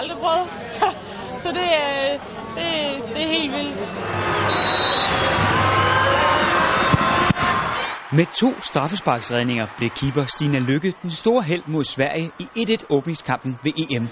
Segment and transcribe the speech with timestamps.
[0.00, 0.46] aldrig prøvet.
[0.76, 0.86] Så,
[1.36, 2.18] så det, er,
[2.56, 2.66] det,
[3.14, 3.78] det er helt vildt.
[8.12, 13.58] Med to straffesparksredninger blev keeper Stina Lykke den store held mod Sverige i 1-1 åbningskampen
[13.64, 14.08] ved EM.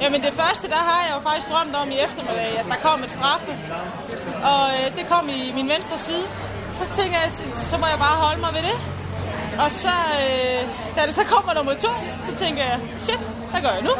[0.00, 3.02] Jamen det første, der har jeg jo faktisk drømt om i eftermiddag, at der kom
[3.02, 3.52] et straffe.
[4.52, 6.26] Og øh, det kom i min venstre side.
[6.80, 8.76] Og så tænker jeg, så må jeg bare holde mig ved det.
[9.64, 10.62] Og så, øh,
[10.96, 13.94] da det så kommer nummer to, så tænker jeg, shit, hvad gør jeg nu?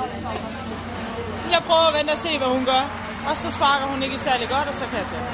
[1.56, 2.84] Jeg prøver at vente og se, hvad hun gør.
[3.28, 5.24] Og så sparker hun ikke særlig godt, og så kan jeg tage.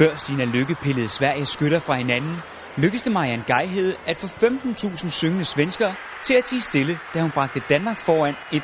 [0.00, 2.36] Før Stina Lykke pillede Sveriges skytter fra hinanden,
[2.82, 5.94] lykkedes det Marianne Geihede at få 15.000 syngende svenskere
[6.26, 8.58] til at tige stille, da hun bragte Danmark foran 1-0.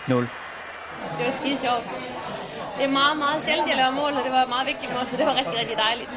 [1.19, 1.85] Det var skide sjovt.
[2.77, 5.09] Det er meget, meget sjældent, jeg laver mål, og det var meget vigtigt for os,
[5.09, 6.11] så det var rigtig, rigtig dejligt.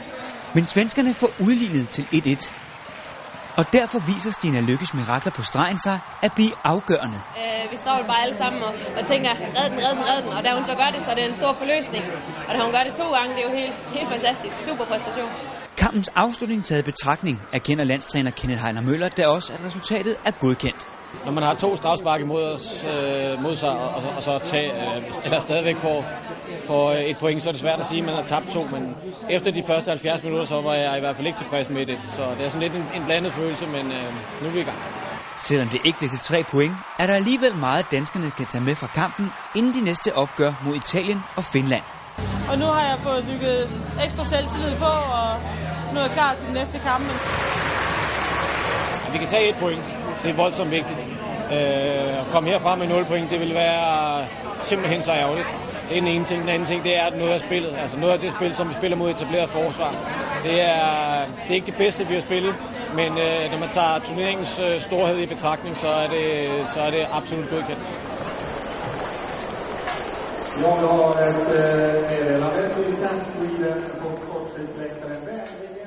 [0.56, 2.69] Men svenskerne får udlignet til 1-1.
[3.60, 7.20] Og derfor viser Stina Lykkes mirakler på stregen sig at blive afgørende.
[7.42, 10.20] Øh, vi står jo bare alle sammen og, og tænker, red den, red den, red
[10.24, 10.32] den.
[10.38, 12.04] Og da hun så gør det, så er det en stor forløsning.
[12.48, 14.56] Og da hun gør det to gange, det er jo helt, helt fantastisk.
[14.68, 15.32] Super præstation.
[15.84, 20.82] Kampens afslutning taget betragtning erkender landstræner Kenneth Heiner Møller da også, at resultatet er godkendt.
[21.26, 25.26] Når man har to strafspark imod, os, øh, mod sig, og, og så tage, øh,
[25.26, 26.06] eller stadigvæk får,
[26.68, 28.64] får et point, så er det svært at sige, at man har tabt to.
[28.72, 28.96] Men
[29.30, 31.98] efter de første 70 minutter, så var jeg i hvert fald ikke tilfreds med det.
[32.04, 34.64] Så det er sådan lidt en, en blandet følelse, men øh, nu er vi i
[34.64, 34.78] gang.
[35.40, 38.76] Selvom det ikke bliver til tre point, er der alligevel meget, danskerne kan tage med
[38.76, 41.84] fra kampen, inden de næste opgør mod Italien og Finland.
[42.50, 43.70] Og nu har jeg fået bygget
[44.06, 45.30] ekstra selvtillid på, og
[45.94, 47.06] nu er jeg klar til den næste kamp.
[49.06, 49.99] Ja, vi kan tage et point.
[50.24, 51.06] Det er voldsomt vigtigt.
[51.52, 54.26] Øh, at komme herfra med 0 point, det vil være
[54.62, 55.48] simpelthen så ærgerligt.
[55.90, 56.42] Det er den ene ting.
[56.42, 57.74] Den anden ting, det er noget af spillet.
[57.82, 59.92] Altså noget af det spil, som vi spiller mod etableret forsvar.
[60.44, 62.56] Det er, det er ikke det bedste, vi har spillet.
[62.96, 66.92] Men øh, når man tager turneringens øh, storhed i betragtning, så er det, så er
[66.92, 67.92] det absolut godkendt.
[70.62, 70.74] Jag
[72.44, 75.79] har ett meddelande till Sweden och också.